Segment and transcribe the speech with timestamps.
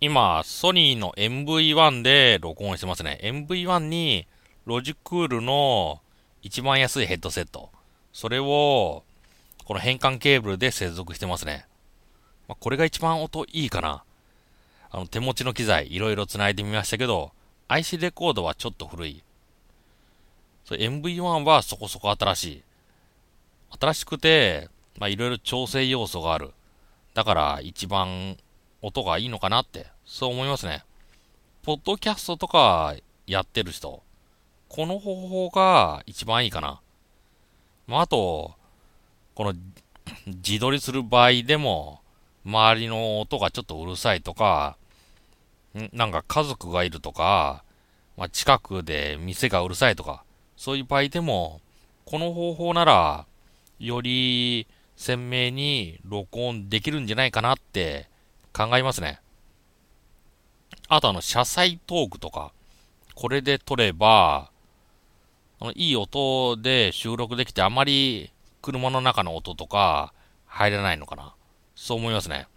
[0.00, 3.18] 今、ソニーの MV1 で録音してますね。
[3.20, 4.28] MV1 に、
[4.64, 6.00] ロジクールの
[6.40, 7.70] 一番安いヘッドセット。
[8.12, 9.02] それを、
[9.64, 11.66] この変換ケーブルで接続してますね。
[12.46, 14.04] まあ、これが一番音いいかな。
[14.92, 17.32] あの、手持ちの機材、いろいろ繋いでみましたけど、
[17.66, 19.24] IC レコードはちょっと古い。
[20.70, 22.62] MV1 はそこそこ新しい。
[23.80, 26.52] 新しくて、まあいろいろ調整要素がある。
[27.14, 28.36] だから一番
[28.82, 30.84] 音がいいのかなって、そう思いますね。
[31.62, 32.94] ポッドキャストとか
[33.26, 34.02] やってる人、
[34.68, 36.80] この方法が一番いいかな。
[37.86, 38.54] まああと、
[39.34, 39.54] この
[40.26, 42.00] 自撮りする場合でも、
[42.44, 44.76] 周りの音がちょっとうるさいとか、
[45.92, 47.64] なんか家族がいるとか、
[48.16, 50.24] まあ、近くで店がうるさいとか、
[50.56, 51.60] そういう場合でも、
[52.04, 53.26] この方法なら、
[53.78, 58.08] より鮮明に録音できるんじゃないかなって
[58.58, 59.20] 考えますね。
[60.88, 62.50] あとあの、車載トークとか、
[63.14, 64.50] これで撮れば、
[65.60, 70.12] あの、いい音で収録できてあまり車の中の音とか
[70.46, 71.34] 入らないのかな。
[71.76, 72.48] そう思いますね。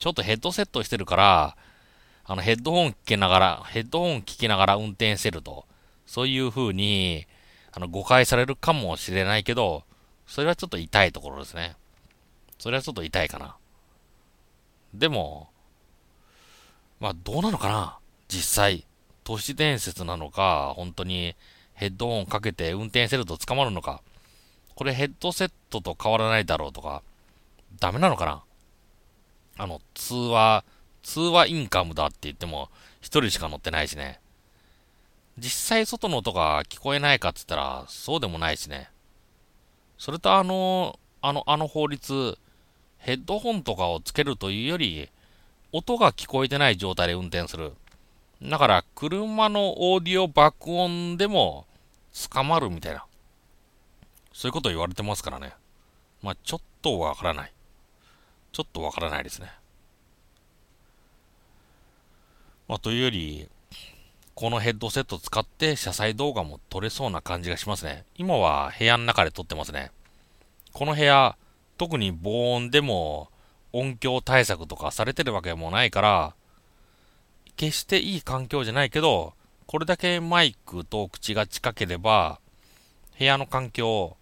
[0.00, 1.56] ちょっとヘッドセットしてるから、
[2.24, 5.66] あの、ヘッドホン聞きながら、ヘッドホン聞きながら運転してると、
[6.04, 7.26] そういう風に、
[7.70, 9.84] あの、誤解されるかもしれないけど、
[10.26, 11.76] それはちょっと痛いところですね。
[12.58, 13.56] それはちょっと痛いかな。
[14.94, 15.50] でも、
[17.00, 17.98] まあ、どうなのかな？
[18.28, 18.86] 実際。
[19.24, 21.34] 都市伝説なのか、本当に
[21.72, 24.02] ヘッドホンかけて運転してると捕まるのか。
[24.74, 27.02] これヘッドセットと変わらないだろうとか、
[27.80, 28.42] ダメなのかな？
[29.56, 30.64] あの、通話、
[31.02, 32.68] 通話インカムだって言っても、
[33.00, 34.20] 一人しか乗ってないしね。
[35.38, 38.90] 実際外の音が聞こえないかって言ったら、そうでもないしね。
[39.96, 42.38] それとあの、あの、あの法律、
[43.04, 45.10] ヘッドホンとかをつけるというより、
[45.72, 47.74] 音が聞こえてない状態で運転する。
[48.42, 51.66] だから、車のオーディオ爆音でも
[52.30, 53.04] 捕まるみたいな。
[54.32, 55.52] そういうこと言われてますからね。
[56.22, 57.52] まあ、ちょっとわからない。
[58.52, 59.52] ちょっとわからないですね。
[62.68, 63.50] まあ、というより、
[64.34, 68.06] このヘッドセット使って車載動画も撮れそうな感じがしますね。
[68.16, 69.90] 今は部屋の中で撮ってますね。
[70.72, 71.36] この部屋、
[71.78, 73.28] 特に防音でも
[73.72, 76.34] 音響対策とかされてるわけもないから、
[77.56, 79.34] 決していい環境じゃないけど、
[79.66, 82.38] これだけマイクと口が近ければ、
[83.18, 84.16] 部屋の環境、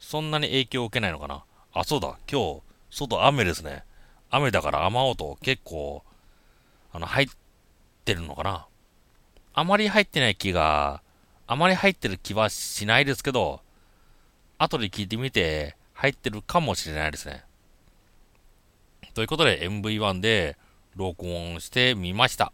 [0.00, 1.44] そんなに影響を受けないのかな。
[1.72, 3.84] あ、そうだ、今日、外雨ですね。
[4.30, 6.02] 雨だから雨音結構、
[6.92, 7.28] あの、入っ
[8.04, 8.66] てるのかな。
[9.52, 11.02] あまり入ってない気が、
[11.46, 13.60] あまり入ってる気はしないですけど、
[14.58, 17.42] 後で聞いてみて入ってるかもしれないですね。
[19.14, 20.58] ということで MV1 で
[20.94, 22.52] 録音してみました。